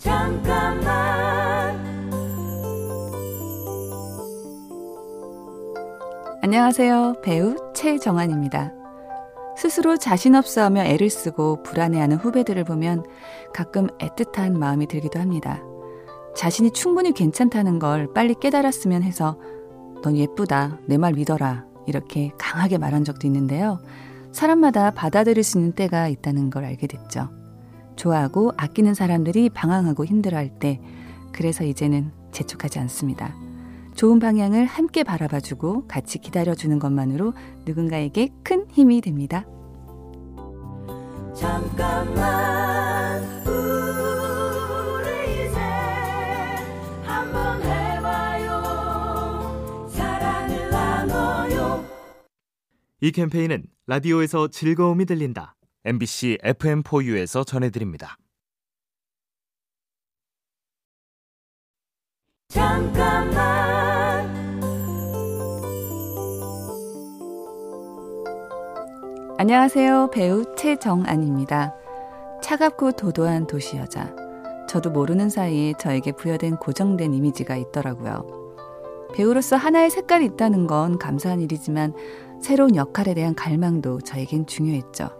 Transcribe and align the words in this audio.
잠깐만 0.00 1.78
안녕하세요. 6.42 7.16
배우 7.22 7.54
최정환입니다. 7.74 8.72
스스로 9.58 9.98
자신 9.98 10.34
없어 10.34 10.62
하며 10.62 10.82
애를 10.84 11.10
쓰고 11.10 11.62
불안해하는 11.62 12.16
후배들을 12.16 12.64
보면 12.64 13.04
가끔 13.52 13.88
애틋한 13.98 14.56
마음이 14.56 14.86
들기도 14.86 15.20
합니다. 15.20 15.62
자신이 16.34 16.70
충분히 16.72 17.12
괜찮다는 17.12 17.78
걸 17.78 18.10
빨리 18.14 18.34
깨달았으면 18.34 19.02
해서 19.02 19.38
넌 20.02 20.16
예쁘다. 20.16 20.78
내 20.86 20.96
말 20.96 21.12
믿어라. 21.12 21.66
이렇게 21.86 22.32
강하게 22.38 22.78
말한 22.78 23.04
적도 23.04 23.26
있는데요. 23.26 23.78
사람마다 24.32 24.92
받아들일 24.92 25.44
수 25.44 25.58
있는 25.58 25.72
때가 25.72 26.08
있다는 26.08 26.48
걸 26.48 26.64
알게 26.64 26.86
됐죠. 26.86 27.28
좋아하고 28.00 28.52
아끼는 28.56 28.94
사람들이 28.94 29.50
방황하고 29.50 30.06
힘들어할 30.06 30.58
때, 30.58 30.80
그래서 31.32 31.64
이제는 31.64 32.12
재촉하지 32.32 32.78
않습니다. 32.78 33.36
좋은 33.94 34.18
방향을 34.18 34.64
함께 34.64 35.04
바라봐주고 35.04 35.86
같이 35.86 36.18
기다려주는 36.18 36.78
것만으로 36.78 37.34
누군가에게 37.66 38.30
큰 38.42 38.64
힘이 38.70 39.02
됩니다. 39.02 39.44
잠깐만 41.34 43.22
우리 43.46 45.46
이제 45.46 45.60
한번 47.04 47.62
해봐요 47.62 48.62
사랑을 49.88 50.70
나눠요 50.70 51.84
이 53.00 53.12
캠페인은 53.12 53.64
라디오에서 53.86 54.48
즐거움이 54.48 55.06
들린다 55.06 55.54
MBC 55.82 56.36
FM4U에서 56.42 57.46
전해드립니다. 57.46 58.18
잠깐만 62.48 63.30
안녕하세요. 69.38 70.10
배우 70.12 70.54
최정안입니다. 70.54 71.74
차갑고 72.42 72.92
도도한 72.92 73.46
도시 73.46 73.78
여자. 73.78 74.14
저도 74.68 74.90
모르는 74.90 75.30
사이에 75.30 75.72
저에게 75.80 76.12
부여된 76.12 76.56
고정된 76.56 77.14
이미지가 77.14 77.56
있더라고요. 77.56 78.68
배우로서 79.14 79.56
하나의 79.56 79.88
색깔이 79.88 80.26
있다는 80.26 80.66
건 80.66 80.98
감사한 80.98 81.40
일이지만 81.40 81.94
새로운 82.42 82.76
역할에 82.76 83.14
대한 83.14 83.34
갈망도 83.34 84.02
저에겐 84.02 84.46
중요했죠. 84.46 85.19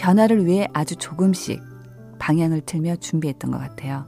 변화를 0.00 0.46
위해 0.46 0.66
아주 0.72 0.96
조금씩 0.96 1.60
방향을 2.18 2.62
틀며 2.62 2.96
준비했던 2.96 3.50
것 3.50 3.58
같아요. 3.58 4.06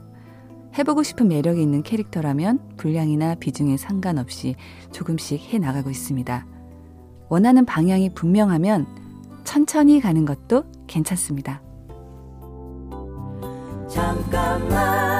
해보고 0.75 1.03
싶은 1.03 1.27
매력이 1.27 1.61
있는 1.61 1.83
캐릭터라면 1.83 2.77
분량이나 2.77 3.35
비중에 3.35 3.77
상관없이 3.77 4.55
조금씩 4.91 5.53
해 5.53 5.59
나가고 5.59 5.91
있습니다. 5.91 6.47
원하는 7.29 7.65
방향이 7.65 8.15
분명하면 8.15 8.87
천천히 9.43 10.01
가는 10.01 10.25
것도 10.25 10.65
괜찮습니다. 10.87 11.61
잠깐만 13.87 15.12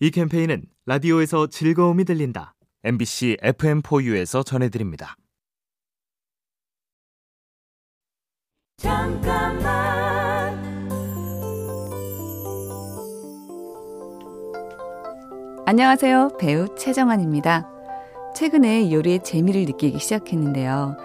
이 0.00 0.12
캠페인은 0.12 0.62
라디오에서 0.86 1.48
즐거움이 1.48 2.04
들린다 2.04 2.54
MBC 2.84 3.38
FM4U에서 3.42 4.46
전해드립니다. 4.46 5.16
잠깐만 8.76 10.56
안녕하세요. 15.66 16.36
배우 16.38 16.72
최정환입니다. 16.76 17.68
최근에 18.36 18.92
요리에 18.92 19.18
재미를 19.24 19.64
느끼기 19.64 19.98
시작했는데요. 19.98 20.96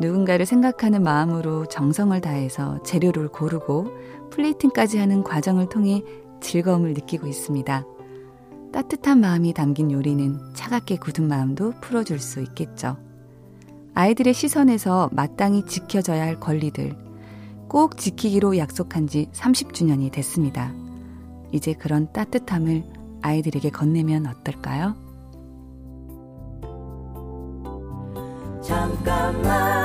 누군가를 0.00 0.46
생각하는 0.46 1.02
마음으로 1.02 1.66
정성을 1.66 2.18
다해서 2.20 2.80
재료를 2.84 3.26
고르고 3.26 3.88
플레이팅까지 4.30 4.98
하는 4.98 5.24
과정을 5.24 5.68
통해 5.68 6.04
즐거움을 6.40 6.92
느끼고 6.92 7.26
있습니다. 7.26 7.95
따뜻한 8.76 9.20
마음이 9.20 9.54
담긴 9.54 9.90
요리는 9.90 10.38
차갑게 10.52 10.96
굳은 10.96 11.28
마음도 11.28 11.72
풀어줄 11.80 12.18
수 12.18 12.42
있겠죠. 12.42 12.98
아이들의 13.94 14.34
시선에서 14.34 15.08
마땅히 15.12 15.64
지켜져야 15.64 16.22
할 16.22 16.38
권리들, 16.38 16.94
꼭 17.68 17.96
지키기로 17.96 18.58
약속한 18.58 19.06
지 19.06 19.30
30주년이 19.32 20.12
됐습니다. 20.12 20.74
이제 21.52 21.72
그런 21.72 22.12
따뜻함을 22.12 22.84
아이들에게 23.22 23.70
건네면 23.70 24.26
어떨까요? 24.26 24.94
잠깐만 28.60 29.75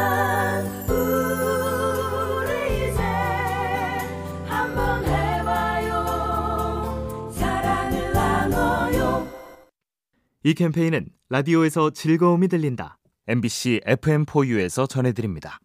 이 10.44 10.56
캠페인은 10.56 11.06
라디오에서 11.30 11.92
즐거움이 11.92 12.48
들린다 12.48 12.98
MBC 13.28 13.82
FM4U에서 13.86 14.90
전해드립니다. 14.90 15.60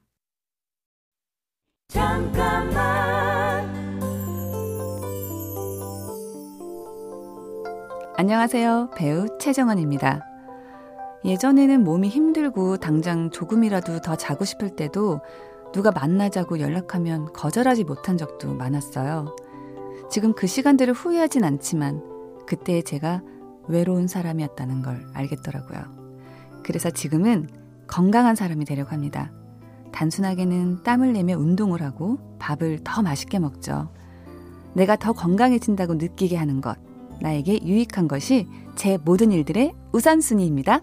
잠깐만 1.89 2.77
안녕하세요. 8.19 8.91
배우 8.95 9.27
최정원입니다. 9.39 10.21
예전에는 11.25 11.83
몸이 11.83 12.09
힘들고 12.09 12.77
당장 12.77 13.31
조금이라도 13.31 14.01
더 14.03 14.15
자고 14.15 14.45
싶을 14.45 14.77
때도 14.77 15.21
누가 15.73 15.91
만나자고 15.91 16.61
연락하면 16.61 17.33
거절하지 17.33 17.85
못한 17.85 18.19
적도 18.19 18.53
많았어요. 18.55 19.35
지금 20.11 20.35
그 20.35 20.47
시간들을 20.47 20.93
후회하진 20.93 21.45
않지만 21.45 22.03
그때 22.47 22.83
제가 22.83 23.23
외로운 23.69 24.07
사람이었다는 24.07 24.83
걸 24.83 25.07
알겠더라고요. 25.15 25.81
그래서 26.63 26.91
지금은 26.91 27.49
건강한 27.87 28.35
사람이 28.35 28.65
되려고 28.65 28.91
합니다. 28.91 29.31
단순하게는 29.93 30.83
땀을 30.83 31.13
내며 31.13 31.39
운동을 31.39 31.83
하고 31.83 32.19
밥을 32.39 32.81
더 32.85 33.03
맛있게 33.03 33.39
먹죠. 33.39 33.89
내가 34.75 34.97
더 34.97 35.13
건강해진다고 35.13 35.95
느끼게 35.95 36.37
하는 36.37 36.61
것, 36.61 36.77
나에게 37.21 37.61
유익한 37.65 38.09
것이 38.09 38.47
제 38.75 38.99
모든 38.99 39.33
일들의 39.33 39.73
우선순위입니다. 39.93 40.81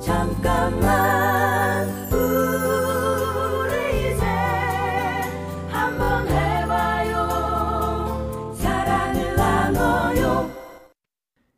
잠깐만 0.00 1.21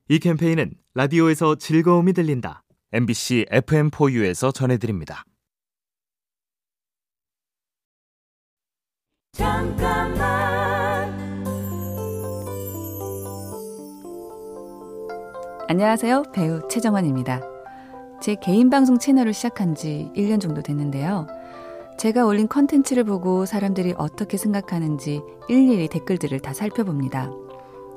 이 0.06 0.18
캠페인은 0.18 0.74
라디오에서 0.92 1.54
즐거움이 1.54 2.12
들린다 2.12 2.62
MBC 2.92 3.46
FM4U에서 3.50 4.52
전해드립니다. 4.52 5.24
잠깐만 9.32 11.10
안녕하세요. 15.68 16.24
배우 16.34 16.68
최정환입니다. 16.68 17.40
제 18.20 18.34
개인 18.42 18.68
방송 18.68 18.98
채널을 18.98 19.32
시작한 19.32 19.74
지 19.74 20.10
1년 20.14 20.38
정도 20.38 20.62
됐는데요. 20.62 21.26
제가 21.98 22.26
올린 22.26 22.46
컨텐츠를 22.46 23.04
보고 23.04 23.46
사람들이 23.46 23.94
어떻게 23.96 24.36
생각하는지 24.36 25.22
일일이 25.48 25.88
댓글들을 25.88 26.40
다 26.40 26.52
살펴봅니다. 26.52 27.30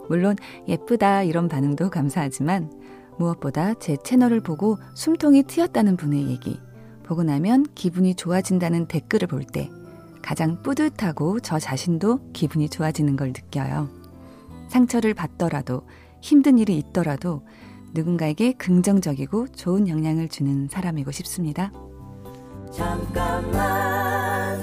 물론 0.09 0.35
예쁘다 0.67 1.23
이런 1.23 1.47
반응도 1.47 1.89
감사하지만 1.89 2.71
무엇보다 3.17 3.73
제 3.75 3.97
채널을 3.97 4.41
보고 4.41 4.77
숨통이 4.93 5.43
트였다는 5.43 5.97
분의 5.97 6.27
얘기, 6.27 6.59
보고 7.03 7.23
나면 7.23 7.65
기분이 7.73 8.15
좋아진다는 8.15 8.87
댓글을 8.87 9.27
볼 9.27 9.43
때 9.43 9.69
가장 10.21 10.61
뿌듯하고 10.61 11.39
저 11.39 11.57
자신도 11.57 12.31
기분이 12.33 12.67
좋아지는 12.69 13.15
걸 13.15 13.29
느껴요. 13.29 13.89
상처를 14.67 15.13
받더라도 15.13 15.83
힘든 16.21 16.57
일이 16.57 16.77
있더라도 16.77 17.43
누군가에게 17.93 18.51
긍정적이고 18.53 19.47
좋은 19.53 19.87
영향을 19.87 20.27
주는 20.27 20.67
사람이고 20.67 21.11
싶습니다. 21.11 21.71
잠깐만 22.73 24.59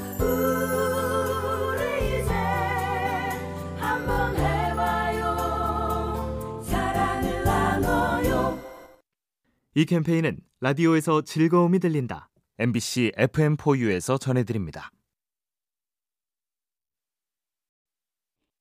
이 9.76 9.86
캠페인은 9.86 10.36
라디오에서 10.60 11.22
즐거움이 11.22 11.80
들린다. 11.80 12.28
MBC 12.60 13.10
FM4U에서 13.16 14.20
전해드립니다. 14.20 14.92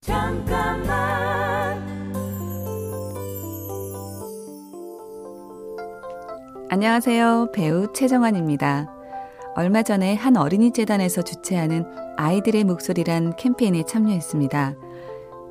잠깐만 0.02 0.84
안녕하세요. 6.72 7.52
배우 7.54 7.94
최정환입니다. 7.94 8.92
얼마 9.56 9.84
전에 9.84 10.16
한 10.16 10.36
어린이 10.36 10.74
재단에서 10.74 11.22
주최하는 11.22 11.86
아이들의 12.18 12.64
목소리란 12.64 13.36
캠페인에 13.36 13.84
참여했습니다. 13.84 14.74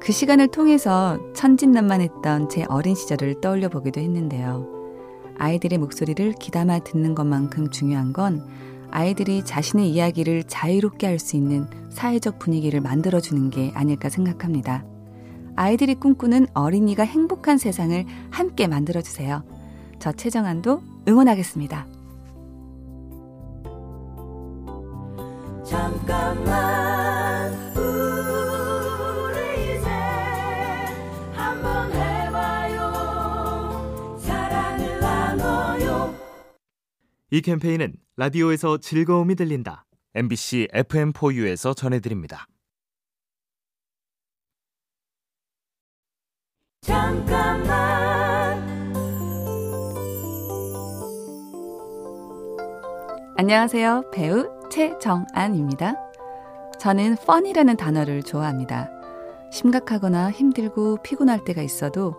그 0.00 0.10
시간을 0.10 0.48
통해서 0.48 1.20
천진난만했던 1.34 2.48
제 2.48 2.64
어린 2.68 2.96
시절을 2.96 3.40
떠올려 3.40 3.68
보기도 3.68 4.00
했는데요. 4.00 4.81
아이들의 5.38 5.78
목소리를 5.78 6.34
귀담아 6.40 6.80
듣는 6.80 7.14
것만큼 7.14 7.70
중요한 7.70 8.12
건 8.12 8.44
아이들이 8.90 9.44
자신의 9.44 9.90
이야기를 9.90 10.44
자유롭게 10.44 11.06
할 11.06 11.18
수 11.18 11.36
있는 11.36 11.66
사회적 11.90 12.38
분위기를 12.38 12.80
만들어주는 12.80 13.50
게 13.50 13.70
아닐까 13.74 14.08
생각합니다. 14.08 14.84
아이들이 15.56 15.94
꿈꾸는 15.94 16.46
어린이가 16.54 17.04
행복한 17.04 17.58
세상을 17.58 18.04
함께 18.30 18.66
만들어주세요. 18.66 19.42
저 19.98 20.12
최정한도 20.12 20.82
응원하겠습니다. 21.06 21.86
잠깐만 25.64 26.81
이 37.34 37.40
캠페인은 37.40 37.94
라디오에서 38.18 38.76
즐거움이 38.76 39.36
들린다. 39.36 39.86
MBC 40.14 40.68
FM4U에서 40.74 41.74
전해드립니다. 41.74 42.46
잠깐만 46.82 47.72
안녕하세요. 53.38 54.10
배우 54.12 54.50
최정안입니다. 54.70 55.94
저는 56.78 57.16
펀이라는 57.26 57.78
단어를 57.78 58.22
좋아합니다. 58.22 58.90
심각하거나 59.50 60.30
힘들고 60.30 60.98
피곤할 61.02 61.46
때가 61.46 61.62
있어도 61.62 62.14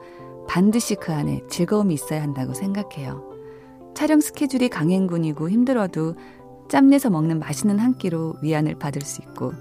반드시 0.50 0.96
그 0.96 1.14
안에 1.14 1.44
즐거움이 1.52 1.94
있어야 1.94 2.24
한다고 2.24 2.56
생각해요. 2.56 3.33
촬영 3.94 4.20
스케줄이 4.20 4.70
강행군이고 4.70 5.50
힘들어도 5.50 6.16
짬내서 6.70 7.10
먹는 7.10 7.40
맛있는 7.40 7.80
한 7.80 7.98
끼로 7.98 8.36
위안을 8.42 8.76
받을 8.80 9.02
수 9.02 9.22
있고 9.22 9.54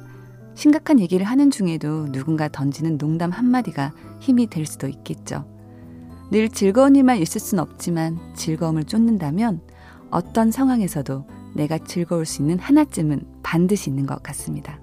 심각한 0.54 1.00
얘기를 1.00 1.26
하는 1.26 1.50
중에도 1.50 2.10
누군가 2.12 2.48
던지는 2.48 2.98
농담 2.98 3.30
한마디가 3.30 3.92
힘이 4.20 4.46
될 4.46 4.66
수도 4.66 4.88
있겠죠. 4.88 5.44
늘 6.30 6.48
즐거운 6.48 6.96
일만 6.96 7.18
있을 7.18 7.40
순 7.40 7.58
없지만 7.58 8.18
즐거움을 8.34 8.84
쫓는다면 8.84 9.60
어떤 10.10 10.50
상황에서도 10.50 11.26
내가 11.54 11.78
즐거울 11.78 12.24
수 12.24 12.42
있는 12.42 12.58
하나쯤은 12.58 13.22
반드시 13.42 13.90
있는 13.90 14.06
것 14.06 14.22
같습니다. 14.22 14.80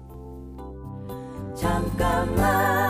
잠깐만 1.56 2.89